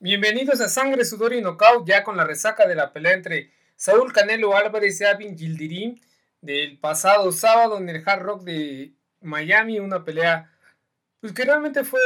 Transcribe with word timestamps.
Bienvenidos 0.00 0.60
a 0.60 0.68
Sangre, 0.68 1.04
Sudor 1.04 1.32
y 1.32 1.40
Knockout, 1.40 1.84
ya 1.84 2.04
con 2.04 2.16
la 2.16 2.22
resaca 2.22 2.68
de 2.68 2.76
la 2.76 2.92
pelea 2.92 3.14
entre 3.14 3.50
Saúl 3.74 4.12
Canelo 4.12 4.56
Álvarez 4.56 5.00
y 5.00 5.04
Abin 5.04 5.36
Gildirim 5.36 5.98
del 6.40 6.78
pasado 6.78 7.32
sábado 7.32 7.78
en 7.78 7.88
el 7.88 8.04
Hard 8.06 8.22
Rock 8.22 8.44
de 8.44 8.94
Miami, 9.20 9.80
una 9.80 10.04
pelea 10.04 10.52
pues 11.18 11.32
que 11.32 11.44
realmente 11.44 11.82
fue 11.82 12.00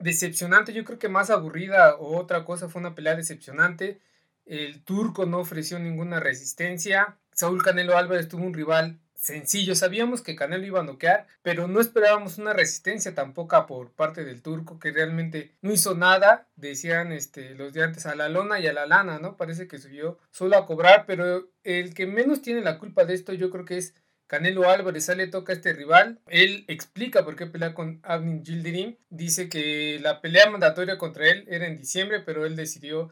decepcionante, 0.00 0.72
yo 0.72 0.84
creo 0.84 0.98
que 0.98 1.08
más 1.08 1.30
aburrida 1.30 1.94
o 1.94 2.18
otra 2.18 2.44
cosa 2.44 2.68
fue 2.68 2.80
una 2.80 2.96
pelea 2.96 3.14
decepcionante. 3.14 4.00
El 4.44 4.82
turco 4.82 5.24
no 5.24 5.38
ofreció 5.38 5.78
ninguna 5.78 6.18
resistencia. 6.18 7.16
Saúl 7.32 7.62
Canelo 7.62 7.96
Álvarez 7.96 8.28
tuvo 8.28 8.42
un 8.44 8.54
rival 8.54 8.98
sencillo. 9.20 9.74
Sabíamos 9.74 10.22
que 10.22 10.34
Canelo 10.34 10.66
iba 10.66 10.80
a 10.80 10.84
noquear, 10.84 11.26
pero 11.42 11.68
no 11.68 11.80
esperábamos 11.80 12.38
una 12.38 12.52
resistencia 12.52 13.14
tampoco 13.14 13.66
por 13.66 13.92
parte 13.92 14.24
del 14.24 14.42
turco, 14.42 14.78
que 14.78 14.90
realmente 14.90 15.54
no 15.60 15.72
hizo 15.72 15.94
nada. 15.94 16.48
Decían 16.56 17.12
este, 17.12 17.54
los 17.54 17.72
de 17.72 17.84
antes 17.84 18.06
a 18.06 18.14
la 18.16 18.28
lona 18.28 18.58
y 18.58 18.66
a 18.66 18.72
la 18.72 18.86
lana, 18.86 19.18
¿no? 19.18 19.36
Parece 19.36 19.68
que 19.68 19.78
subió 19.78 20.18
solo 20.30 20.56
a 20.56 20.66
cobrar, 20.66 21.04
pero 21.06 21.48
el 21.62 21.94
que 21.94 22.06
menos 22.06 22.42
tiene 22.42 22.62
la 22.62 22.78
culpa 22.78 23.04
de 23.04 23.14
esto, 23.14 23.32
yo 23.32 23.50
creo 23.50 23.64
que 23.64 23.78
es 23.78 23.94
Canelo 24.30 24.70
Álvarez 24.70 25.06
sale, 25.06 25.26
toca 25.26 25.52
a 25.52 25.56
este 25.56 25.72
rival. 25.72 26.20
Él 26.28 26.64
explica 26.68 27.24
por 27.24 27.34
qué 27.34 27.46
pelea 27.46 27.74
con 27.74 27.98
Abnin 28.04 28.44
Gildirim. 28.44 28.94
Dice 29.08 29.48
que 29.48 29.98
la 30.00 30.20
pelea 30.20 30.48
mandatoria 30.48 30.98
contra 30.98 31.28
él 31.28 31.44
era 31.48 31.66
en 31.66 31.76
diciembre, 31.76 32.20
pero 32.20 32.46
él 32.46 32.54
decidió 32.54 33.10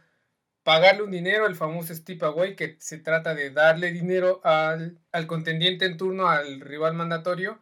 pagarle 0.69 1.03
un 1.03 1.11
dinero, 1.11 1.47
el 1.47 1.55
famoso 1.55 1.95
Steve 1.95 2.27
Away, 2.27 2.55
que 2.55 2.77
se 2.79 2.99
trata 2.99 3.35
de 3.35 3.49
darle 3.49 3.91
dinero 3.91 4.43
al, 4.45 4.99
contendiente 5.27 5.87
en 5.87 5.97
turno, 5.97 6.29
al 6.29 6.61
rival 6.61 6.93
mandatorio, 6.93 7.59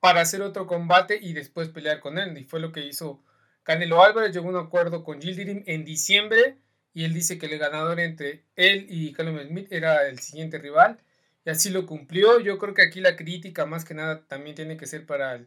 para 0.00 0.22
hacer 0.22 0.40
otro 0.40 0.66
combate 0.66 1.18
y 1.20 1.34
después 1.34 1.68
pelear 1.68 2.00
con 2.00 2.16
él. 2.16 2.38
Y 2.38 2.44
fue 2.44 2.60
lo 2.60 2.72
que 2.72 2.80
hizo 2.80 3.22
Canelo 3.62 4.02
Álvarez, 4.02 4.32
llegó 4.32 4.46
a 4.46 4.52
un 4.52 4.56
acuerdo 4.56 5.04
con 5.04 5.20
Gildirim 5.20 5.64
en 5.66 5.84
diciembre 5.84 6.56
y 6.94 7.04
él 7.04 7.12
dice 7.12 7.36
que 7.36 7.44
el 7.44 7.58
ganador 7.58 8.00
entre 8.00 8.46
él 8.54 8.86
y 8.88 9.12
Callum 9.12 9.38
Smith 9.38 9.70
era 9.70 10.08
el 10.08 10.18
siguiente 10.20 10.56
rival 10.56 10.96
y 11.44 11.50
así 11.50 11.68
lo 11.68 11.84
cumplió. 11.84 12.40
Yo 12.40 12.56
creo 12.56 12.72
que 12.72 12.80
aquí 12.80 13.00
la 13.00 13.16
crítica 13.16 13.66
más 13.66 13.84
que 13.84 13.92
nada 13.92 14.26
también 14.28 14.56
tiene 14.56 14.78
que 14.78 14.86
ser 14.86 15.04
para 15.04 15.34
el 15.34 15.46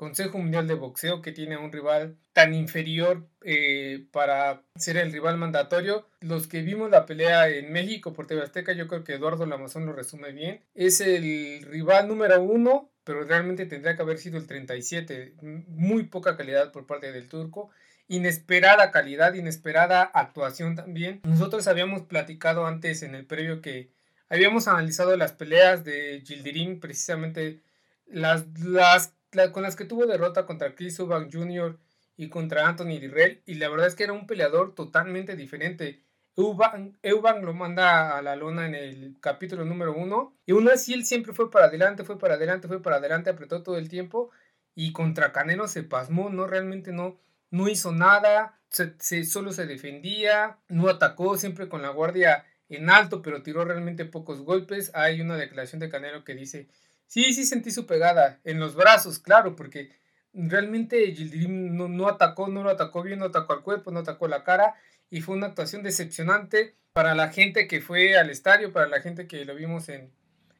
Consejo 0.00 0.38
Mundial 0.38 0.66
de 0.66 0.72
Boxeo 0.72 1.20
que 1.20 1.30
tiene 1.30 1.58
un 1.58 1.70
rival 1.70 2.16
tan 2.32 2.54
inferior 2.54 3.28
eh, 3.42 4.06
para 4.12 4.62
ser 4.74 4.96
el 4.96 5.12
rival 5.12 5.36
mandatorio. 5.36 6.08
Los 6.20 6.46
que 6.46 6.62
vimos 6.62 6.88
la 6.88 7.04
pelea 7.04 7.50
en 7.50 7.70
México 7.70 8.14
por 8.14 8.26
TV 8.26 8.40
Azteca, 8.40 8.72
yo 8.72 8.88
creo 8.88 9.04
que 9.04 9.12
Eduardo 9.12 9.44
Lamazón 9.44 9.84
lo 9.84 9.92
resume 9.92 10.32
bien. 10.32 10.64
Es 10.74 11.02
el 11.02 11.60
rival 11.64 12.08
número 12.08 12.42
uno, 12.42 12.90
pero 13.04 13.24
realmente 13.24 13.66
tendría 13.66 13.94
que 13.94 14.00
haber 14.00 14.16
sido 14.16 14.38
el 14.38 14.46
37. 14.46 15.34
Muy 15.68 16.04
poca 16.04 16.34
calidad 16.34 16.72
por 16.72 16.86
parte 16.86 17.12
del 17.12 17.28
turco. 17.28 17.68
Inesperada 18.08 18.92
calidad, 18.92 19.34
inesperada 19.34 20.04
actuación 20.04 20.76
también. 20.76 21.20
Nosotros 21.24 21.68
habíamos 21.68 22.04
platicado 22.04 22.66
antes 22.66 23.02
en 23.02 23.14
el 23.14 23.26
previo 23.26 23.60
que 23.60 23.90
habíamos 24.30 24.66
analizado 24.66 25.14
las 25.18 25.32
peleas 25.32 25.84
de 25.84 26.22
Gildirim, 26.24 26.80
precisamente 26.80 27.60
las, 28.06 28.46
las 28.60 29.12
con 29.52 29.62
las 29.62 29.76
que 29.76 29.84
tuvo 29.84 30.06
derrota 30.06 30.46
contra 30.46 30.74
Chris 30.74 30.98
Eubank 30.98 31.32
Jr. 31.32 31.78
y 32.16 32.28
contra 32.28 32.68
Anthony 32.68 32.98
Dirrell, 33.00 33.42
y 33.46 33.54
la 33.54 33.68
verdad 33.68 33.86
es 33.86 33.94
que 33.94 34.04
era 34.04 34.12
un 34.12 34.26
peleador 34.26 34.74
totalmente 34.74 35.36
diferente. 35.36 36.02
Eubank, 36.36 37.42
lo 37.42 37.54
manda 37.54 38.16
a 38.16 38.22
la 38.22 38.36
lona 38.36 38.66
en 38.66 38.74
el 38.74 39.16
capítulo 39.20 39.64
número 39.64 39.94
uno, 39.94 40.36
y 40.46 40.52
aún 40.52 40.68
así 40.68 40.94
él 40.94 41.04
siempre 41.04 41.32
fue 41.32 41.50
para 41.50 41.66
adelante, 41.66 42.04
fue 42.04 42.18
para 42.18 42.34
adelante, 42.34 42.68
fue 42.68 42.82
para 42.82 42.96
adelante, 42.96 43.30
apretó 43.30 43.62
todo 43.62 43.78
el 43.78 43.88
tiempo, 43.88 44.30
y 44.74 44.92
contra 44.92 45.32
Canelo 45.32 45.68
se 45.68 45.82
pasmó, 45.82 46.30
no 46.30 46.46
realmente 46.46 46.92
no, 46.92 47.20
no 47.50 47.68
hizo 47.68 47.92
nada, 47.92 48.60
se, 48.70 49.24
solo 49.24 49.52
se 49.52 49.66
defendía, 49.66 50.58
no 50.68 50.88
atacó, 50.88 51.36
siempre 51.36 51.68
con 51.68 51.82
la 51.82 51.90
guardia 51.90 52.46
en 52.68 52.88
alto, 52.88 53.20
pero 53.20 53.42
tiró 53.42 53.64
realmente 53.64 54.04
pocos 54.04 54.42
golpes. 54.42 54.92
Hay 54.94 55.20
una 55.20 55.36
declaración 55.36 55.80
de 55.80 55.90
Canelo 55.90 56.24
que 56.24 56.34
dice 56.34 56.68
Sí, 57.10 57.34
sí 57.34 57.44
sentí 57.44 57.72
su 57.72 57.86
pegada 57.86 58.38
en 58.44 58.60
los 58.60 58.76
brazos, 58.76 59.18
claro, 59.18 59.56
porque 59.56 59.90
realmente 60.32 61.12
Gildirim 61.12 61.76
no, 61.76 62.06
atacó, 62.06 62.46
no 62.46 62.62
lo 62.62 62.70
atacó 62.70 63.02
bien, 63.02 63.18
no 63.18 63.24
atacó 63.24 63.52
al 63.52 63.62
cuerpo, 63.62 63.90
no 63.90 63.98
atacó 63.98 64.28
la 64.28 64.44
cara 64.44 64.76
y 65.10 65.20
fue 65.20 65.34
una 65.34 65.48
actuación 65.48 65.82
decepcionante 65.82 66.76
para 66.92 67.16
la 67.16 67.30
gente 67.30 67.66
que 67.66 67.80
fue 67.80 68.16
al 68.16 68.30
estadio, 68.30 68.72
para 68.72 68.86
la 68.86 69.00
gente 69.00 69.26
que 69.26 69.44
lo 69.44 69.56
vimos 69.56 69.88
en, 69.88 70.12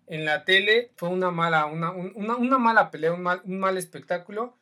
en 0.09 0.25
la 0.25 0.44
tele. 0.44 0.91
Fue 0.97 1.09
una 1.09 1.31
mala, 1.31 1.66
una, 1.66 1.93
una, 1.93 2.34
una 2.34 2.59
mala 2.59 2.91
pelea, 2.91 3.12
un 3.12 3.22
mal, 3.22 3.43
un 3.44 3.61
mal 3.61 3.78
espectáculo. 3.78 4.59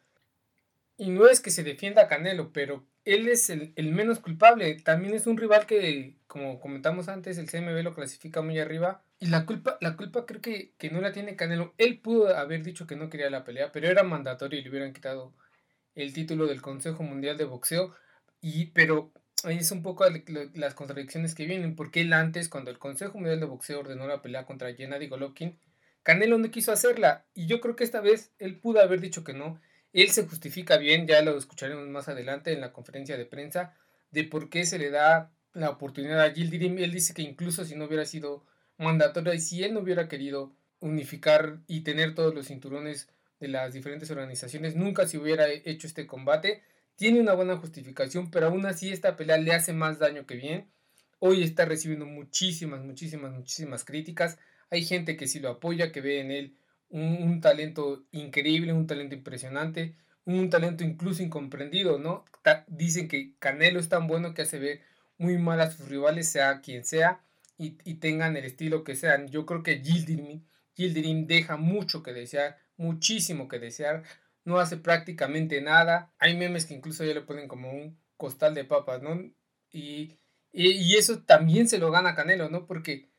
Y 0.99 1.09
no 1.09 1.27
es 1.27 1.41
que 1.41 1.51
se 1.51 1.65
defienda 1.65 2.07
Canelo, 2.07 2.53
pero 2.53 2.85
él 3.15 3.29
es 3.29 3.49
el, 3.49 3.73
el, 3.77 3.93
menos 3.93 4.19
culpable. 4.19 4.75
También 4.77 5.15
es 5.15 5.27
un 5.27 5.39
rival 5.39 5.67
que, 5.67 6.17
como 6.27 6.61
comentamos 6.61 7.09
antes, 7.09 7.39
el 7.39 7.51
CMB 7.51 7.83
lo 7.83 7.95
clasifica 7.95 8.43
muy 8.43 8.59
arriba. 8.59 9.03
Y 9.19 9.27
la 9.27 9.47
culpa, 9.47 9.79
la 9.81 9.97
culpa 9.97 10.27
creo 10.27 10.43
que, 10.43 10.73
que 10.77 10.91
no 10.91 11.01
la 11.01 11.13
tiene 11.13 11.35
Canelo. 11.35 11.75
Él 11.79 12.01
pudo 12.01 12.37
haber 12.37 12.63
dicho 12.63 12.87
que 12.87 12.97
no 12.97 13.09
quería 13.09 13.31
la 13.31 13.45
pelea, 13.45 13.73
pero 13.73 13.89
era 13.89 14.03
mandatorio 14.03 14.59
y 14.61 14.63
le 14.63 14.71
hubieran 14.71 14.93
quitado 14.93 15.33
el 15.95 16.13
título 16.13 16.47
del 16.47 16.61
Consejo 16.61 17.03
Mundial 17.03 17.39
de 17.39 17.45
Boxeo. 17.45 17.95
Y, 18.41 18.67
pero 18.67 19.11
ahí 19.43 19.57
es 19.57 19.71
un 19.73 19.83
poco 19.83 20.05
las 20.55 20.75
contradicciones 20.75 21.35
que 21.35 21.47
vienen, 21.47 21.77
porque 21.77 22.03
él 22.03 22.13
antes, 22.13 22.49
cuando 22.49 22.71
el 22.71 22.79
Consejo 22.79 23.19
Mundial 23.19 23.41
de 23.41 23.47
Boxeo 23.47 23.81
ordenó 23.81 24.07
la 24.07 24.23
pelea 24.23 24.45
contra 24.45 24.75
Gennady 24.75 25.09
Golovkin, 25.09 25.59
Canelo 26.03 26.39
no 26.39 26.51
quiso 26.51 26.73
hacerla. 26.73 27.27
Y 27.35 27.47
yo 27.47 27.61
creo 27.61 27.75
que 27.75 27.85
esta 27.85 28.01
vez 28.01 28.33
él 28.39 28.59
pudo 28.59 28.81
haber 28.81 29.01
dicho 29.01 29.25
que 29.25 29.33
no. 29.33 29.61
Él 29.93 30.11
se 30.11 30.27
justifica 30.27 30.77
bien, 30.77 31.07
ya 31.07 31.23
lo 31.23 31.37
escucharemos 31.37 31.89
más 31.89 32.09
adelante 32.09 32.53
en 32.53 32.61
la 32.61 32.73
conferencia 32.73 33.17
de 33.17 33.25
prensa, 33.25 33.75
de 34.11 34.25
por 34.25 34.51
qué 34.51 34.65
se 34.65 34.79
le 34.79 34.91
da 34.91 35.33
la 35.55 35.71
oportunidad 35.71 36.21
a 36.21 36.31
Gildirim. 36.31 36.79
Él 36.79 36.93
dice 36.93 37.15
que 37.15 37.23
incluso 37.23 37.65
si 37.65 37.75
no 37.75 37.87
hubiera 37.87 38.05
sido 38.05 38.45
mandatoria 38.77 39.35
y 39.35 39.41
si 39.41 39.65
él 39.65 39.75
no 39.75 39.81
hubiera 39.81 40.09
querido 40.09 40.53
unificar 40.81 41.61
y 41.67 41.81
tener 41.81 42.15
todos 42.15 42.35
los 42.35 42.47
cinturones 42.47 43.09
de 43.41 43.49
las 43.49 43.73
diferentes 43.73 44.11
organizaciones, 44.11 44.77
nunca 44.77 45.07
se 45.07 45.19
hubiera 45.19 45.49
hecho 45.49 45.87
este 45.87 46.07
combate. 46.07 46.63
Tiene 46.97 47.21
una 47.21 47.35
buena 47.35 47.57
justificación, 47.57 48.31
pero 48.31 48.47
aún 48.47 48.67
así 48.67 48.93
esta 48.93 49.17
pelea 49.17 49.39
le 49.39 49.53
hace 49.53 49.73
más 49.73 49.99
daño 49.99 50.27
que 50.27 50.35
bien. 50.35 50.69
Hoy 51.19 51.43
está 51.43 51.65
recibiendo 51.65 52.07
muchísimas, 52.07 52.81
muchísimas, 52.81 53.33
muchísimas 53.33 53.85
críticas. 53.85 54.39
Hay 54.71 54.85
gente 54.85 55.17
que 55.17 55.27
sí 55.27 55.41
lo 55.41 55.49
apoya, 55.49 55.93
que 55.93 56.01
ve 56.01 56.21
en 56.21 56.31
él 56.31 56.57
un, 56.91 57.41
talento 57.41 58.07
increíble, 58.13 58.73
un 58.73 58.87
talento 58.87 59.15
impresionante, 59.15 59.97
un 60.25 60.51
talento 60.51 60.85
incluso 60.85 61.23
incomprendido, 61.23 61.99
¿no? 61.99 62.25
dicen 62.67 63.09
que 63.09 63.35
Canelo 63.39 63.79
es 63.81 63.89
tan 63.89 64.07
bueno 64.07 64.35
que 64.35 64.43
hace 64.43 64.59
ver 64.59 64.81
muy 65.19 65.39
mal 65.39 65.61
a 65.61 65.71
sus 65.71 65.89
rivales, 65.89 66.29
sea 66.29 66.61
quien 66.61 66.85
sea 66.85 67.21
y, 67.59 67.95
tengan 67.95 68.37
el 68.37 68.45
estilo 68.45 68.85
que 68.85 68.95
sean. 68.95 69.29
Yo 69.29 69.45
creo 69.45 69.63
que 69.63 69.83
Gildirim, 69.83 71.27
deja 71.27 71.57
mucho 71.57 72.03
que 72.03 72.13
desear, 72.13 72.57
muchísimo 72.77 73.49
que 73.49 73.59
desear. 73.59 74.05
No 74.45 74.59
hace 74.61 74.77
prácticamente 74.77 75.61
nada. 75.61 76.13
Hay 76.19 76.37
memes 76.37 76.67
que 76.67 76.75
incluso 76.75 77.05
ya 77.05 77.15
le 77.15 77.23
ponen 77.23 77.49
como 77.49 77.71
un 77.71 77.99
costal 78.17 78.55
de 78.55 78.65
papas, 78.65 79.03
¿no? 79.03 79.21
Y, 79.71 80.19
y, 80.53 80.97
eso 80.97 81.23
también 81.23 81.69
se 81.69 81.79
lo 81.79 81.91
gana 81.91 82.15
Canelo, 82.15 82.49
¿no? 82.49 82.67
Porque 82.67 83.11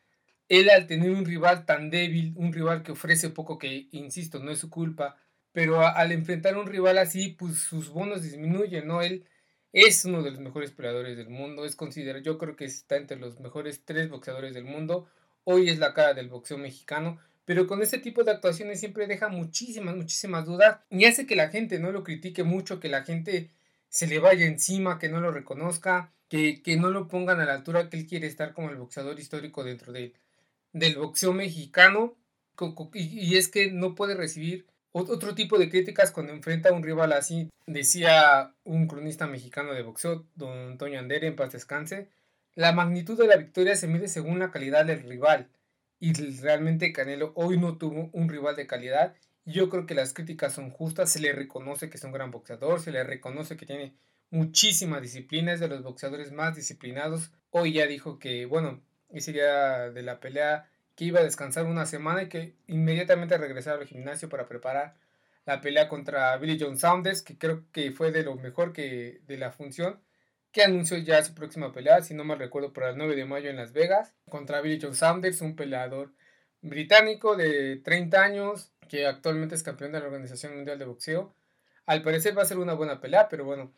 él 0.50 0.70
al 0.72 0.88
tener 0.88 1.12
un 1.12 1.26
rival 1.26 1.66
tan 1.66 1.90
débil, 1.90 2.34
un 2.36 2.52
rival 2.52 2.84
que 2.84 2.92
ofrece 2.92 3.30
poco, 3.30 3.60
que 3.60 3.88
insisto, 3.92 4.40
no 4.40 4.52
es 4.52 4.60
su 4.60 4.70
culpa, 4.70 5.18
pero 5.52 5.86
al 5.86 6.12
enfrentar 6.12 6.56
a 6.56 6.60
un 6.60 6.68
rival 6.68 6.98
así, 6.98 7.30
pues 7.30 7.60
sus 7.60 7.90
bonos 7.90 8.24
disminuyen, 8.24 8.88
¿no? 8.88 9.02
Él 9.02 9.26
es 9.72 10.06
uno 10.06 10.24
de 10.24 10.32
los 10.32 10.40
mejores 10.40 10.72
peleadores 10.72 11.16
del 11.18 11.30
mundo, 11.30 11.66
es 11.66 11.76
considerado, 11.76 12.24
yo 12.24 12.38
creo 12.40 12.56
que 12.56 12.66
está 12.66 12.98
entre 12.98 13.18
los 13.18 13.40
mejores 13.40 13.84
tres 13.86 14.10
boxeadores 14.10 14.54
del 14.56 14.66
mundo, 14.66 15.08
hoy 15.44 15.70
es 15.70 15.78
la 15.78 15.94
cara 15.94 16.16
del 16.16 16.30
boxeo 16.30 16.58
mexicano, 16.58 17.20
pero 17.46 17.68
con 17.68 17.81
ese 17.81 18.00
tipo 18.00 18.24
de 18.24 18.31
actuaciones 18.31 18.80
siempre 18.80 19.08
deja 19.08 19.28
muchísimas, 19.30 19.96
muchísimas 19.96 20.46
dudas 20.46 20.80
y 20.90 21.06
hace 21.06 21.28
que 21.28 21.36
la 21.36 21.50
gente 21.50 21.80
no 21.80 21.92
lo 21.92 22.04
critique 22.04 22.44
mucho, 22.44 22.80
que 22.80 22.90
la 22.90 23.04
gente 23.04 23.52
se 23.90 24.07
le 24.07 24.19
vaya 24.19 24.45
encima, 24.45 25.00
que 25.00 25.10
no 25.10 25.19
lo 25.19 25.31
reconozca, 25.31 26.12
que, 26.28 26.62
que 26.62 26.78
no 26.78 26.90
lo 26.92 27.07
pongan 27.07 27.40
a 27.40 27.45
la 27.45 27.54
altura 27.54 27.90
que 27.90 27.98
él 27.98 28.07
quiere 28.07 28.28
estar 28.28 28.54
como 28.54 28.69
el 28.69 28.78
boxeador 28.78 29.19
histórico 29.19 29.63
dentro 29.63 29.92
del 30.74 30.98
boxeo 30.98 31.33
mexicano 31.33 32.18
y 32.94 33.38
es 33.38 33.48
que 33.48 33.71
no 33.71 33.95
puede 33.95 34.16
recibir 34.16 34.68
otro 34.92 35.36
tipo 35.36 35.57
de 35.57 35.69
críticas 35.69 36.12
cuando 36.12 36.33
enfrenta 36.33 36.69
a 36.69 36.74
un 36.74 36.83
rival 36.83 37.13
así, 37.13 37.50
decía 37.68 38.54
un 38.63 38.88
cronista 38.88 39.27
mexicano 39.27 39.74
de 39.74 39.83
boxeo, 39.83 40.25
don 40.36 40.71
Antonio 40.71 41.00
Andere, 41.00 41.27
en 41.27 41.36
paz 41.36 41.51
descanse, 41.51 42.10
la 42.56 42.74
magnitud 42.74 43.18
de 43.18 43.27
la 43.27 43.38
victoria 43.38 43.75
se 43.75 43.88
mide 43.88 44.07
según 44.07 44.39
la 44.39 44.51
calidad 44.51 44.86
del 44.86 45.04
rival. 45.04 45.50
Y 46.00 46.13
realmente 46.13 46.92
Canelo 46.92 47.33
hoy 47.36 47.57
no 47.57 47.77
tuvo 47.77 48.10
un 48.13 48.30
rival 48.30 48.56
de 48.56 48.68
calidad. 48.68 49.16
Yo 49.45 49.69
creo 49.69 49.86
que 49.86 49.94
las 49.94 50.13
críticas 50.13 50.54
son 50.54 50.71
justas, 50.71 51.12
se 51.12 51.19
le 51.19 51.33
reconoce 51.33 51.89
que 51.89 51.98
es 51.98 52.04
un 52.04 52.12
gran 52.12 52.31
boxeador, 52.31 52.81
se 52.81 52.92
le 52.92 53.04
reconoce 53.04 53.57
que 53.57 53.66
tiene 53.66 53.95
muchísima 54.30 55.01
disciplina, 55.01 55.54
es 55.54 55.60
de 55.60 55.68
los 55.68 55.83
boxeadores 55.83 56.31
más 56.31 56.56
disciplinados. 56.56 57.31
Hoy 57.50 57.74
ya 57.74 57.86
dijo 57.86 58.18
que, 58.19 58.45
bueno, 58.45 58.81
ese 59.09 59.33
día 59.33 59.91
de 59.91 60.01
la 60.03 60.19
pelea 60.19 60.69
que 60.95 61.06
iba 61.06 61.21
a 61.21 61.23
descansar 61.23 61.65
una 61.65 61.85
semana 61.85 62.23
y 62.23 62.29
que 62.29 62.56
inmediatamente 62.67 63.38
regresar 63.38 63.79
al 63.79 63.88
gimnasio 63.88 64.29
para 64.29 64.47
preparar 64.47 64.95
la 65.45 65.61
pelea 65.61 65.88
contra 65.89 66.38
Billy 66.38 66.57
John 66.59 66.77
Saunders, 66.77 67.21
que 67.21 67.38
creo 67.38 67.63
que 67.71 67.91
fue 67.91 68.11
de 68.11 68.23
lo 68.23 68.35
mejor 68.35 68.73
que 68.73 69.21
de 69.27 69.38
la 69.38 69.51
función. 69.51 70.00
que 70.51 70.63
anunció 70.63 70.97
ya 70.97 71.23
su 71.23 71.35
próxima 71.35 71.71
pelea, 71.71 72.01
si 72.01 72.15
no 72.15 72.23
mal 72.23 72.39
recuerdo, 72.39 72.73
para 72.73 72.89
el 72.89 72.97
9 72.97 73.15
de 73.15 73.25
mayo 73.25 73.50
en 73.50 73.56
Las 73.56 73.71
Vegas, 73.71 74.15
contra 74.29 74.61
Billy 74.61 74.79
Joe 74.81 74.95
Saunders, 74.95 75.41
un 75.41 75.56
peleador 75.56 76.11
británico 76.61 77.35
de 77.35 77.77
30 77.77 78.21
años, 78.23 78.71
que 78.89 79.06
actualmente 79.06 79.56
es 79.56 79.63
campeón 79.63 79.91
de 79.91 80.00
la 80.00 80.06
Organización 80.07 80.56
Mundial 80.56 80.79
de 80.79 80.85
Boxeo. 80.85 81.35
Al 81.85 82.01
parecer 82.03 82.38
va 82.38 82.41
a 82.44 82.45
ser 82.45 82.57
una 82.57 82.73
buena 82.73 83.00
pelea, 83.00 83.29
pero 83.29 83.45
bueno, 83.45 83.73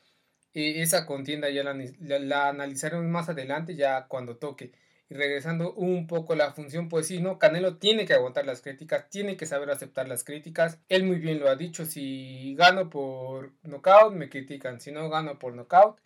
e, 0.53 0.81
esa 0.81 1.05
contienda 1.05 1.49
ya 1.49 1.63
la, 1.63 1.73
la, 2.19 2.49
analizaremos 2.49 3.05
más 3.05 3.29
adelante, 3.29 3.75
ya 3.75 4.07
cuando 4.07 4.37
toque. 4.37 4.71
Y 5.11 5.13
regresando 5.13 5.73
un 5.73 6.07
poco 6.07 6.31
a 6.31 6.35
la 6.37 6.53
función, 6.53 6.87
pues 6.87 7.07
sí, 7.07 7.19
¿no? 7.19 7.37
Canelo 7.37 7.75
tiene 7.75 8.05
que 8.05 8.13
aguantar 8.13 8.45
las 8.45 8.61
críticas, 8.61 9.09
tiene 9.09 9.35
que 9.35 9.45
saber 9.45 9.69
aceptar 9.69 10.07
las 10.07 10.23
críticas. 10.23 10.79
Él 10.87 11.03
muy 11.03 11.17
bien 11.17 11.41
lo 11.41 11.49
ha 11.49 11.57
dicho, 11.57 11.85
si 11.85 12.55
gano 12.55 12.89
por 12.89 13.51
knockout, 13.63 14.13
me 14.13 14.29
critican. 14.29 14.79
Si 14.79 14.93
no 14.93 15.09
gano 15.09 15.37
por 15.37 15.53
knockout, 15.53 15.99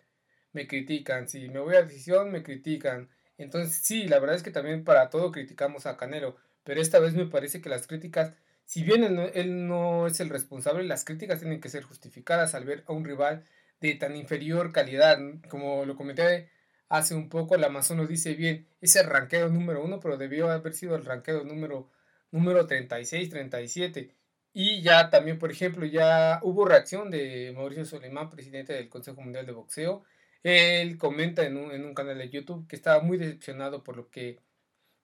me 0.52 0.66
critican. 0.66 1.28
Si 1.28 1.48
me 1.48 1.60
voy 1.60 1.76
a 1.76 1.84
decisión, 1.84 2.32
me 2.32 2.42
critican. 2.42 3.08
Entonces 3.38 3.80
sí, 3.80 4.08
la 4.08 4.18
verdad 4.18 4.34
es 4.34 4.42
que 4.42 4.50
también 4.50 4.82
para 4.82 5.08
todo 5.08 5.30
criticamos 5.30 5.86
a 5.86 5.96
Canelo. 5.96 6.34
Pero 6.64 6.80
esta 6.80 6.98
vez 6.98 7.14
me 7.14 7.26
parece 7.26 7.60
que 7.60 7.68
las 7.68 7.86
críticas, 7.86 8.34
si 8.64 8.82
bien 8.82 9.04
él 9.04 9.68
no, 9.68 10.08
es 10.08 10.18
el 10.18 10.30
responsable, 10.30 10.82
las 10.82 11.04
críticas 11.04 11.38
tienen 11.38 11.60
que 11.60 11.68
ser 11.68 11.84
justificadas 11.84 12.56
al 12.56 12.64
ver 12.64 12.82
a 12.88 12.92
un 12.92 13.04
rival 13.04 13.44
de 13.80 13.94
tan 13.94 14.16
inferior 14.16 14.72
calidad. 14.72 15.20
Como 15.48 15.84
lo 15.84 15.94
comenté 15.94 16.48
hace 16.88 17.14
un 17.14 17.28
poco, 17.28 17.54
el 17.54 17.64
Amazon 17.64 18.06
dice 18.06 18.34
bien, 18.34 18.68
es 18.80 18.96
el 18.96 19.06
ranqueo 19.06 19.48
número 19.48 19.84
uno, 19.84 20.00
pero 20.00 20.16
debió 20.16 20.50
haber 20.50 20.74
sido 20.74 20.96
el 20.96 21.04
ranqueo 21.04 21.44
número, 21.44 21.90
número 22.30 22.66
36, 22.66 23.30
37. 23.30 24.14
Y 24.52 24.82
ya 24.82 25.10
también, 25.10 25.38
por 25.38 25.50
ejemplo, 25.50 25.84
ya 25.86 26.40
hubo 26.42 26.64
reacción 26.64 27.10
de 27.10 27.52
Mauricio 27.54 27.84
Solimán, 27.84 28.30
presidente 28.30 28.72
del 28.72 28.88
Consejo 28.88 29.20
Mundial 29.20 29.46
de 29.46 29.52
Boxeo. 29.52 30.04
Él 30.42 30.98
comenta 30.98 31.44
en 31.44 31.56
un, 31.56 31.72
en 31.72 31.84
un 31.84 31.94
canal 31.94 32.18
de 32.18 32.30
YouTube 32.30 32.66
que 32.68 32.76
estaba 32.76 33.02
muy 33.02 33.18
decepcionado 33.18 33.82
por 33.84 33.96
lo 33.96 34.10
que 34.10 34.40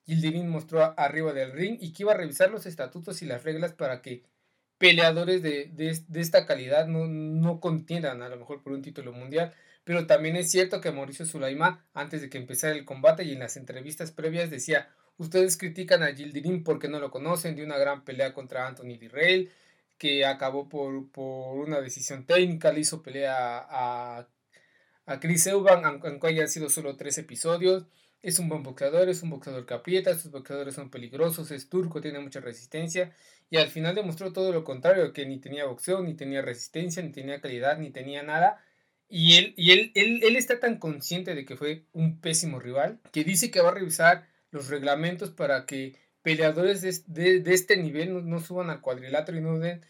Gildirín 0.05 0.49
mostró 0.49 0.93
arriba 0.97 1.33
del 1.33 1.51
ring 1.51 1.77
y 1.79 1.93
que 1.93 2.03
iba 2.03 2.13
a 2.13 2.17
revisar 2.17 2.51
los 2.51 2.65
estatutos 2.65 3.21
y 3.21 3.25
las 3.25 3.43
reglas 3.43 3.73
para 3.73 4.01
que 4.01 4.23
peleadores 4.77 5.41
de, 5.41 5.71
esta 6.15 6.45
calidad 6.45 6.87
no, 6.87 7.07
no, 7.07 7.59
contiendan 7.59 8.21
a 8.21 8.29
lo 8.29 8.37
mejor 8.37 8.61
por 8.61 8.73
un 8.73 8.81
título 8.81 9.13
mundial. 9.13 9.53
Pero 9.83 10.07
también 10.07 10.35
es 10.35 10.51
cierto 10.51 10.81
que 10.81 10.91
Mauricio 10.91 11.25
Sulaima, 11.25 11.85
antes 11.93 12.21
de 12.21 12.29
que 12.29 12.37
empezara 12.37 12.73
el 12.73 12.85
combate 12.85 13.23
y 13.23 13.33
en 13.33 13.39
las 13.39 13.57
entrevistas 13.57 14.11
previas, 14.11 14.49
decía: 14.49 14.89
Ustedes 15.17 15.57
critican 15.57 16.03
a 16.03 16.13
Gildirín 16.13 16.63
porque 16.63 16.87
no 16.87 16.99
lo 16.99 17.11
conocen, 17.11 17.55
de 17.55 17.63
una 17.63 17.77
gran 17.77 18.03
pelea 18.05 18.33
contra 18.33 18.67
Anthony 18.67 18.97
Dirrell, 18.99 19.51
que 19.97 20.25
acabó 20.25 20.69
por, 20.69 21.11
por 21.11 21.57
una 21.57 21.81
decisión 21.81 22.25
técnica, 22.25 22.71
le 22.71 22.81
hizo 22.81 23.03
pelea 23.03 23.57
a, 23.69 24.27
a 25.05 25.19
Chris 25.19 25.47
Eubank, 25.47 25.85
aunque 26.05 26.27
hayan 26.27 26.49
sido 26.49 26.69
solo 26.69 26.95
tres 26.97 27.17
episodios 27.17 27.85
es 28.23 28.39
un 28.39 28.47
buen 28.47 28.63
boxeador, 28.63 29.09
es 29.09 29.21
un 29.21 29.29
boxeador 29.29 29.65
que 29.65 29.73
aprieta, 29.73 30.17
sus 30.17 30.31
boxeadores 30.31 30.75
son 30.75 30.89
peligrosos, 30.89 31.51
es 31.51 31.67
turco, 31.69 31.99
tiene 31.99 32.19
mucha 32.19 32.39
resistencia 32.39 33.13
y 33.49 33.57
al 33.57 33.67
final 33.67 33.95
demostró 33.95 34.31
todo 34.31 34.53
lo 34.53 34.63
contrario, 34.63 35.11
que 35.11 35.25
ni 35.25 35.39
tenía 35.39 35.65
boxeo, 35.65 36.01
ni 36.01 36.15
tenía 36.15 36.41
resistencia, 36.41 37.03
ni 37.03 37.11
tenía 37.11 37.41
calidad, 37.41 37.77
ni 37.77 37.91
tenía 37.91 38.23
nada. 38.23 38.63
Y 39.15 39.37
él, 39.37 39.53
y 39.57 39.73
él, 39.73 39.91
él, 39.93 40.35
está 40.35 40.59
tan 40.59 40.79
consciente 40.79 41.35
de 41.35 41.45
que 41.45 41.55
fue 41.55 41.85
un 41.93 42.19
pésimo 42.19 42.59
rival 42.59 42.99
que 43.11 43.23
dice 43.23 43.51
que 43.51 43.61
va 43.61 43.69
a 43.69 43.73
revisar 43.75 44.27
los 44.49 44.69
reglamentos 44.69 45.29
para 45.29 45.67
que 45.67 45.99
peleadores 46.23 46.81
de, 46.81 47.39
de, 47.39 47.53
este 47.53 47.77
nivel 47.77 48.27
no, 48.27 48.39
suban 48.39 48.71
al 48.71 48.81
cuadrilátero 48.81 49.37
y 49.37 49.41
no 49.41 49.59
den 49.59 49.85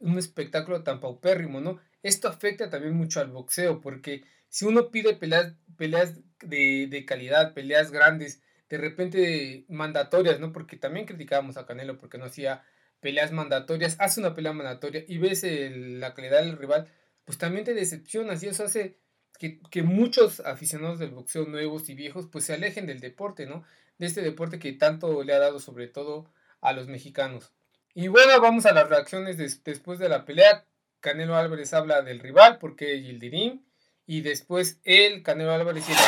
un 0.00 0.18
espectáculo 0.18 0.82
tan 0.82 1.00
paupérrimo, 1.00 1.62
¿no? 1.62 1.80
Esto 2.02 2.28
afecta 2.28 2.68
también 2.68 2.92
mucho 2.92 3.20
al 3.20 3.30
boxeo 3.30 3.80
porque 3.80 4.24
si 4.50 4.66
uno 4.66 4.90
pide 4.90 5.14
peleas, 5.14 5.54
peleas 5.78 6.20
de, 6.40 7.04
calidad, 7.08 7.54
peleas 7.54 7.90
grandes, 7.90 8.42
de 8.68 8.76
repente 8.76 9.64
mandatorias, 9.70 10.38
¿no? 10.38 10.52
Porque 10.52 10.76
también 10.76 11.06
criticábamos 11.06 11.56
a 11.56 11.64
Canelo 11.64 11.96
porque 11.96 12.18
no 12.18 12.26
hacía 12.26 12.62
peleas 13.00 13.32
mandatorias, 13.32 13.96
hace 14.00 14.20
una 14.20 14.34
pelea 14.34 14.52
mandatoria 14.52 15.02
y 15.08 15.16
ves 15.16 15.46
la 15.48 16.12
calidad 16.12 16.42
del 16.42 16.58
rival, 16.58 16.88
pues 17.26 17.36
también 17.36 17.66
te 17.66 17.74
decepcionas 17.74 18.42
y 18.42 18.48
eso 18.48 18.64
hace 18.64 18.98
que, 19.38 19.60
que, 19.70 19.82
muchos 19.82 20.40
aficionados 20.40 20.98
del 20.98 21.10
boxeo 21.10 21.44
nuevos 21.44 21.90
y 21.90 21.94
viejos 21.94 22.26
pues 22.32 22.46
se 22.46 22.54
alejen 22.54 22.86
del 22.86 23.00
deporte, 23.00 23.44
¿no? 23.44 23.64
De 23.98 24.06
este 24.06 24.22
deporte 24.22 24.58
que 24.58 24.72
tanto 24.72 25.22
le 25.22 25.34
ha 25.34 25.38
dado 25.38 25.60
sobre 25.60 25.88
todo 25.88 26.32
a 26.62 26.72
los 26.72 26.86
mexicanos. 26.86 27.52
Y 27.92 28.08
bueno, 28.08 28.40
vamos 28.40 28.64
a 28.64 28.72
las 28.72 28.88
reacciones 28.88 29.36
después 29.64 29.98
de 29.98 30.08
la 30.08 30.24
pelea. 30.24 30.64
Canelo 31.00 31.36
Álvarez 31.36 31.74
habla 31.74 32.02
del 32.02 32.20
rival 32.20 32.58
porque 32.58 33.00
Gildirim 33.00 33.62
y 34.06 34.20
después 34.20 34.78
el 34.84 35.22
Canelo 35.22 35.52
Álvarez 35.52 35.84
y 35.88 35.92
el 35.92 35.98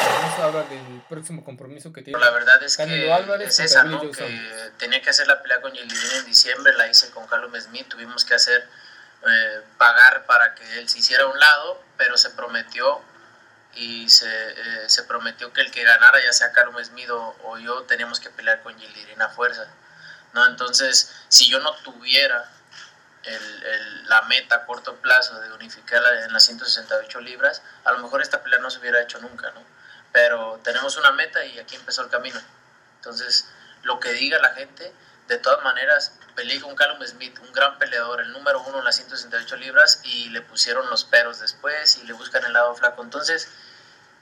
habla 0.43 0.63
del 0.63 1.03
próximo 1.09 1.45
compromiso 1.45 1.93
que 1.93 2.03
tiene. 2.03 2.21
La 2.21 2.31
verdad 2.31 2.63
es 2.63 2.77
Canelo 2.77 3.07
que 3.07 3.13
Álvarez 3.13 3.49
es 3.49 3.61
esa, 3.61 3.85
¿no? 3.85 4.01
Que 4.11 4.25
tenía 4.79 5.03
que 5.03 5.11
hacer 5.11 5.27
la 5.27 5.43
pelea 5.43 5.61
con 5.61 5.73
Yildirim 5.73 6.19
en 6.21 6.27
diciembre, 6.27 6.73
la 6.75 6.89
hice 6.89 7.11
con 7.11 7.27
Carlos 7.27 7.53
Smith, 7.63 7.89
tuvimos 7.89 8.25
que 8.25 8.35
hacer 8.35 8.69
eh, 9.27 9.63
pagar 9.77 10.27
para 10.27 10.55
que 10.55 10.79
él 10.79 10.89
se 10.89 10.99
hiciera 10.99 11.25
a 11.25 11.27
un 11.27 11.39
lado, 11.39 11.83
pero 11.97 12.17
se 12.17 12.31
prometió 12.31 13.03
y 13.75 14.09
se, 14.09 14.29
eh, 14.29 14.89
se 14.89 15.03
prometió 15.05 15.53
que 15.53 15.61
el 15.61 15.71
que 15.71 15.83
ganara, 15.83 16.23
ya 16.23 16.33
sea 16.33 16.53
Carlos 16.53 16.87
Smith 16.87 17.11
o, 17.11 17.59
yo, 17.59 17.83
teníamos 17.83 18.21
que 18.21 18.31
pelear 18.31 18.63
con 18.63 18.77
Yildirim 18.79 19.21
a 19.21 19.29
fuerza. 19.29 19.67
¿no? 20.35 20.47
Entonces, 20.47 21.13
si 21.29 21.49
yo 21.49 21.61
no 21.61 21.75
tuviera 21.77 22.49
el, 23.25 24.09
la 24.09 24.23
meta 24.23 24.57
a 24.57 24.67
corto 24.67 24.97
plazo 24.97 25.39
de 25.41 25.53
unificarla 25.53 26.25
en 26.25 26.33
las 26.33 26.45
168 26.45 27.21
libras, 27.21 27.63
a 27.85 27.93
lo 27.93 27.99
mejor 27.99 28.23
esta 28.23 28.43
pelea 28.43 28.59
no 28.59 28.71
se 28.71 28.79
hubiera 28.79 29.03
hecho 29.03 29.19
nunca, 29.21 29.51
¿no? 29.51 29.63
Pero 30.13 30.61
tenemos 30.65 30.97
una 30.97 31.13
meta 31.13 31.45
y 31.45 31.59
aquí 31.59 31.77
empezó 31.77 32.03
el 32.03 32.09
camino. 32.09 32.41
Entonces, 32.97 33.47
lo 33.83 34.01
que 34.01 34.13
diga 34.13 34.39
la 34.39 34.55
gente, 34.55 34.93
de 35.29 35.39
todas 35.39 35.63
maneras, 35.63 36.13
peleé 36.35 36.61
con 36.61 36.75
Callum 36.75 37.05
Smith, 37.07 37.39
un 37.41 37.53
gran 37.53 37.79
peleador, 37.79 38.21
el 38.21 38.33
número 38.33 38.61
uno 38.63 38.79
en 38.79 38.85
las 38.85 38.97
168 38.97 39.57
libras, 39.57 40.01
y 40.05 40.31
le 40.31 40.41
pusieron 40.41 40.89
los 40.91 41.05
peros 41.05 41.39
después 41.39 41.99
y 41.99 42.07
le 42.07 42.15
buscan 42.15 42.45
el 42.45 42.53
lado 42.53 42.75
flaco. 42.75 43.03
Entonces, 43.03 43.49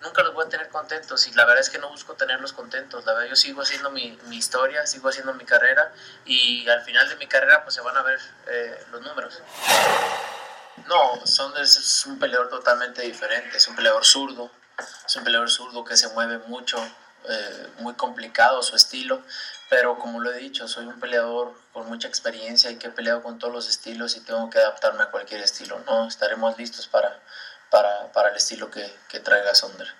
nunca 0.02 0.22
los 0.22 0.34
voy 0.34 0.46
a 0.46 0.48
tener 0.48 0.68
contentos 0.68 1.26
y 1.26 1.32
la 1.34 1.44
verdad 1.44 1.60
es 1.60 1.70
que 1.70 1.78
no 1.78 1.88
busco 1.88 2.14
tenerlos 2.14 2.52
contentos. 2.52 3.04
La 3.06 3.12
verdad, 3.14 3.28
yo 3.30 3.36
sigo 3.36 3.62
haciendo 3.62 3.90
mi, 3.90 4.18
mi 4.24 4.36
historia, 4.36 4.86
sigo 4.86 5.08
haciendo 5.08 5.32
mi 5.34 5.44
carrera 5.44 5.92
y 6.24 6.68
al 6.68 6.82
final 6.82 7.08
de 7.08 7.16
mi 7.16 7.26
carrera 7.26 7.62
pues 7.62 7.74
se 7.74 7.80
van 7.80 7.96
a 7.96 8.02
ver 8.02 8.20
eh, 8.48 8.84
los 8.90 9.00
números. 9.02 9.40
No, 10.86 11.26
Saunders 11.26 11.76
es 11.76 12.06
un 12.06 12.18
peleador 12.18 12.48
totalmente 12.48 13.02
diferente, 13.02 13.56
es 13.56 13.66
un 13.66 13.74
peleador 13.74 14.04
zurdo, 14.04 14.50
es 15.06 15.16
un 15.16 15.24
peleador 15.24 15.50
zurdo 15.50 15.84
que 15.84 15.96
se 15.96 16.08
mueve 16.08 16.38
mucho, 16.46 16.78
eh, 17.28 17.68
muy 17.78 17.94
complicado 17.94 18.62
su 18.62 18.76
estilo, 18.76 19.22
pero 19.68 19.98
como 19.98 20.20
lo 20.20 20.32
he 20.32 20.38
dicho, 20.38 20.68
soy 20.68 20.86
un 20.86 21.00
peleador 21.00 21.54
con 21.72 21.88
mucha 21.88 22.08
experiencia 22.08 22.70
y 22.70 22.76
que 22.76 22.88
he 22.88 22.90
peleado 22.90 23.22
con 23.22 23.38
todos 23.38 23.52
los 23.52 23.68
estilos 23.68 24.16
y 24.16 24.20
tengo 24.20 24.48
que 24.50 24.58
adaptarme 24.58 25.02
a 25.02 25.10
cualquier 25.10 25.40
estilo, 25.40 25.78
¿no? 25.80 26.06
Estaremos 26.06 26.56
listos 26.56 26.86
para, 26.86 27.22
para, 27.70 28.12
para 28.12 28.30
el 28.30 28.36
estilo 28.36 28.70
que, 28.70 28.94
que 29.08 29.20
traiga 29.20 29.54
Saunders. 29.54 29.92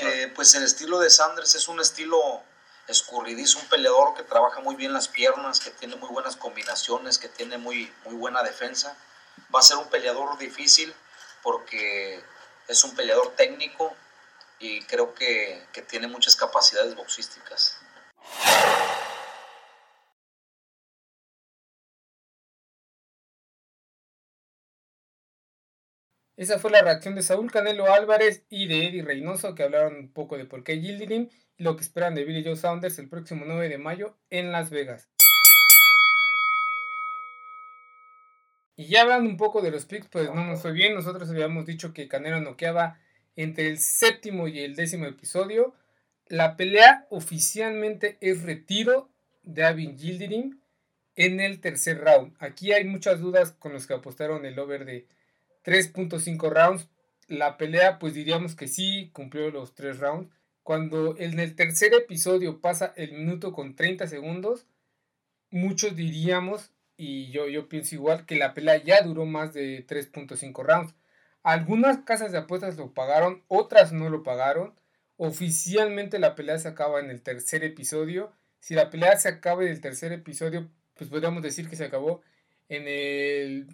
Eh, 0.00 0.32
pues 0.34 0.54
el 0.54 0.64
estilo 0.64 0.98
de 0.98 1.10
Sanders 1.10 1.54
es 1.54 1.68
un 1.68 1.80
estilo 1.80 2.42
escurridizo, 2.86 3.58
un 3.58 3.68
peleador 3.68 4.14
que 4.14 4.22
trabaja 4.22 4.60
muy 4.60 4.76
bien 4.76 4.92
las 4.92 5.08
piernas, 5.08 5.60
que 5.60 5.70
tiene 5.70 5.96
muy 5.96 6.08
buenas 6.08 6.36
combinaciones, 6.36 7.18
que 7.18 7.28
tiene 7.28 7.58
muy, 7.58 7.92
muy 8.04 8.14
buena 8.14 8.42
defensa. 8.42 8.96
Va 9.54 9.60
a 9.60 9.62
ser 9.62 9.76
un 9.76 9.88
peleador 9.88 10.36
difícil 10.38 10.94
porque 11.42 12.22
es 12.66 12.84
un 12.84 12.94
peleador 12.94 13.34
técnico 13.36 13.94
y 14.60 14.80
creo 14.82 15.14
que, 15.14 15.62
que 15.72 15.82
tiene 15.82 16.08
muchas 16.08 16.36
capacidades 16.36 16.94
boxísticas. 16.94 17.78
Esa 26.36 26.60
fue 26.60 26.70
la 26.70 26.82
reacción 26.82 27.16
de 27.16 27.22
Saúl 27.22 27.50
Canelo 27.50 27.92
Álvarez 27.92 28.44
y 28.48 28.68
de 28.68 28.86
Eddie 28.86 29.02
Reynoso 29.02 29.56
que 29.56 29.64
hablaron 29.64 29.96
un 29.96 30.12
poco 30.12 30.36
de 30.36 30.44
por 30.44 30.62
qué 30.62 30.80
Gildirim 30.80 31.28
y 31.56 31.64
lo 31.64 31.74
que 31.74 31.82
esperan 31.82 32.14
de 32.14 32.24
Billy 32.24 32.44
Joe 32.44 32.54
Saunders 32.54 33.00
el 33.00 33.08
próximo 33.08 33.44
9 33.44 33.68
de 33.68 33.78
mayo 33.78 34.16
en 34.30 34.52
Las 34.52 34.70
Vegas. 34.70 35.08
Y 38.76 38.86
ya 38.86 39.02
hablando 39.02 39.28
un 39.28 39.36
poco 39.36 39.60
de 39.60 39.72
los 39.72 39.86
picks, 39.86 40.06
pues 40.06 40.32
no 40.32 40.44
nos 40.44 40.62
fue 40.62 40.70
bien. 40.70 40.94
Nosotros 40.94 41.28
habíamos 41.28 41.66
dicho 41.66 41.92
que 41.92 42.06
Canelo 42.06 42.40
noqueaba 42.40 43.00
entre 43.38 43.68
el 43.68 43.78
séptimo 43.78 44.48
y 44.48 44.58
el 44.58 44.74
décimo 44.74 45.06
episodio. 45.06 45.72
La 46.26 46.56
pelea 46.56 47.06
oficialmente 47.08 48.18
es 48.20 48.42
retiro 48.42 49.08
de 49.44 49.64
Avin 49.64 49.96
Gildirim 49.96 50.58
en 51.14 51.38
el 51.38 51.60
tercer 51.60 52.00
round. 52.00 52.34
Aquí 52.40 52.72
hay 52.72 52.82
muchas 52.84 53.20
dudas 53.20 53.52
con 53.52 53.72
los 53.72 53.86
que 53.86 53.94
apostaron 53.94 54.44
el 54.44 54.58
over 54.58 54.84
de 54.84 55.06
3.5 55.64 56.50
rounds. 56.50 56.88
La 57.28 57.56
pelea, 57.56 58.00
pues 58.00 58.12
diríamos 58.12 58.56
que 58.56 58.66
sí, 58.66 59.10
cumplió 59.12 59.52
los 59.52 59.72
3 59.76 60.00
rounds. 60.00 60.30
Cuando 60.64 61.16
en 61.16 61.38
el 61.38 61.54
tercer 61.54 61.94
episodio 61.94 62.60
pasa 62.60 62.92
el 62.96 63.12
minuto 63.12 63.52
con 63.52 63.76
30 63.76 64.08
segundos, 64.08 64.66
muchos 65.50 65.94
diríamos, 65.94 66.72
y 66.96 67.30
yo, 67.30 67.48
yo 67.48 67.68
pienso 67.68 67.94
igual, 67.94 68.26
que 68.26 68.34
la 68.34 68.52
pelea 68.52 68.82
ya 68.82 69.00
duró 69.02 69.26
más 69.26 69.54
de 69.54 69.86
3.5 69.86 70.64
rounds. 70.64 70.94
Algunas 71.42 71.98
casas 71.98 72.32
de 72.32 72.38
apuestas 72.38 72.76
lo 72.76 72.92
pagaron, 72.94 73.42
otras 73.48 73.92
no 73.92 74.10
lo 74.10 74.22
pagaron. 74.22 74.74
Oficialmente 75.16 76.18
la 76.18 76.34
pelea 76.34 76.58
se 76.58 76.68
acaba 76.68 77.00
en 77.00 77.10
el 77.10 77.22
tercer 77.22 77.64
episodio. 77.64 78.32
Si 78.60 78.74
la 78.74 78.90
pelea 78.90 79.16
se 79.16 79.28
acaba 79.28 79.62
en 79.62 79.68
el 79.68 79.80
tercer 79.80 80.12
episodio, 80.12 80.68
pues 80.94 81.10
podríamos 81.10 81.42
decir 81.42 81.68
que 81.68 81.76
se 81.76 81.86
acabó 81.86 82.22
en 82.68 82.84
el 82.86 83.66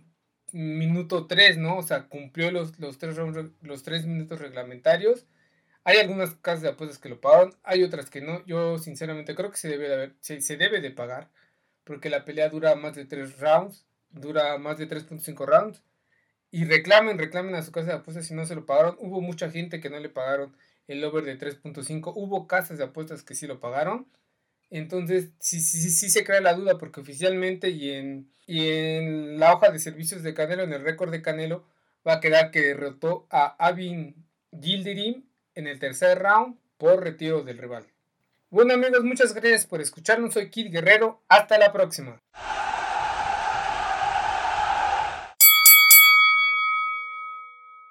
minuto 0.53 1.27
3, 1.27 1.59
¿no? 1.59 1.79
O 1.79 1.83
sea, 1.83 2.09
cumplió 2.09 2.51
los, 2.51 2.79
los, 2.79 2.99
tres, 2.99 3.17
los 3.63 3.83
tres 3.83 4.07
minutos 4.07 4.41
reglamentarios. 4.41 5.27
Hay 5.85 5.99
algunas 5.99 6.35
casas 6.37 6.63
de 6.63 6.69
apuestas 6.71 6.99
que 6.99 7.09
lo 7.11 7.21
pagaron, 7.21 7.55
hay 7.63 7.83
otras 7.83 8.09
que 8.11 8.21
no. 8.21 8.45
Yo 8.47 8.79
sinceramente 8.79 9.35
creo 9.35 9.51
que 9.51 9.59
se 9.59 9.69
debe 9.69 9.89
de, 9.89 10.13
se, 10.21 10.41
se 10.41 10.57
debe 10.57 10.81
de 10.81 10.91
pagar 10.91 11.31
porque 11.85 12.11
la 12.11 12.25
pelea 12.25 12.49
dura 12.49 12.75
más 12.75 12.95
de 12.95 13.05
3 13.05 13.39
rounds, 13.39 13.85
dura 14.11 14.59
más 14.59 14.79
de 14.79 14.89
3.5 14.89 15.47
rounds. 15.47 15.83
Y 16.55 16.67
reclamen, 16.67 17.19
reclamen 17.19 17.57
a 17.57 17.65
su 17.65 17.73
casa 17.73 17.89
de 17.89 17.95
apuestas 17.95 18.27
si 18.27 18.33
no 18.33 18.47
se 18.47 18.55
lo 18.55 18.65
pagaron. 18.65 18.95
Hubo 19.01 19.21
mucha 19.21 19.51
gente 19.51 19.81
que 19.81 19.91
no 19.91 19.99
le 19.99 20.09
pagaron 20.09 20.57
el 20.87 21.03
over 21.03 21.25
de 21.25 21.37
3.5. 21.37 22.13
Hubo 22.15 22.47
casas 22.47 22.79
de 22.79 22.85
apuestas 22.85 23.25
que 23.25 23.35
sí 23.35 23.49
lo 23.49 23.59
pagaron. 23.59 24.07
Entonces, 24.71 25.31
sí, 25.41 25.61
sí, 25.61 25.91
sí 25.91 26.09
se 26.09 26.23
crea 26.23 26.41
la 26.41 26.55
duda 26.55 26.79
porque 26.79 27.01
oficialmente 27.01 27.71
y 27.71 27.91
en, 27.91 28.31
y 28.47 28.69
en 28.69 29.41
la 29.41 29.53
hoja 29.53 29.73
de 29.73 29.81
servicios 29.81 30.23
de 30.23 30.33
Canelo, 30.33 30.63
en 30.63 30.73
el 30.73 30.85
récord 30.85 31.11
de 31.11 31.23
Canelo, 31.23 31.67
va 32.07 32.15
a 32.15 32.21
quedar 32.21 32.53
que 32.53 32.61
derrotó 32.61 33.27
a 33.31 33.57
Avin 33.59 34.15
Gildirim 34.53 35.25
en 35.57 35.67
el 35.67 35.81
tercer 35.81 36.21
round 36.21 36.57
por 36.79 37.03
retiro 37.03 37.43
del 37.43 37.59
rival. 37.59 37.85
Bueno 38.51 38.75
amigos, 38.75 39.03
muchas 39.03 39.35
gracias 39.35 39.67
por 39.67 39.81
escucharnos. 39.81 40.35
Soy 40.35 40.51
Kid 40.51 40.71
Guerrero. 40.71 41.21
Hasta 41.29 41.59
la 41.59 41.73
próxima. 41.73 42.23